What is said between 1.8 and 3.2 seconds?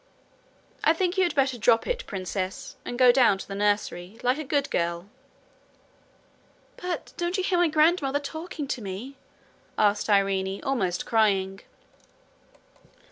it, princess, and go